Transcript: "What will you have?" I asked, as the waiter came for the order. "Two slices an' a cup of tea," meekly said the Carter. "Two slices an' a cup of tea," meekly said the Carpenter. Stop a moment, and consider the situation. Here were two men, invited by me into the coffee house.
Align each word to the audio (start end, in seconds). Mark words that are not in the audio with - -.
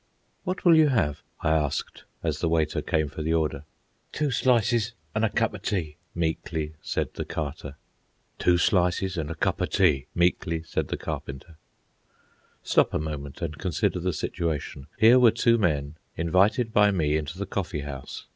"What 0.45 0.65
will 0.65 0.75
you 0.75 0.87
have?" 0.87 1.21
I 1.41 1.51
asked, 1.51 2.05
as 2.23 2.39
the 2.39 2.49
waiter 2.49 2.81
came 2.81 3.07
for 3.07 3.21
the 3.21 3.35
order. 3.35 3.65
"Two 4.11 4.31
slices 4.31 4.93
an' 5.13 5.23
a 5.23 5.29
cup 5.29 5.53
of 5.53 5.61
tea," 5.61 5.97
meekly 6.15 6.73
said 6.81 7.13
the 7.13 7.23
Carter. 7.23 7.75
"Two 8.39 8.57
slices 8.57 9.15
an' 9.15 9.29
a 9.29 9.35
cup 9.35 9.61
of 9.61 9.69
tea," 9.69 10.07
meekly 10.15 10.63
said 10.63 10.87
the 10.87 10.97
Carpenter. 10.97 11.57
Stop 12.63 12.95
a 12.95 12.97
moment, 12.99 13.43
and 13.43 13.59
consider 13.59 13.99
the 13.99 14.11
situation. 14.11 14.87
Here 14.97 15.19
were 15.19 15.29
two 15.29 15.59
men, 15.59 15.97
invited 16.17 16.73
by 16.73 16.89
me 16.89 17.15
into 17.15 17.37
the 17.37 17.45
coffee 17.45 17.81
house. 17.81 18.25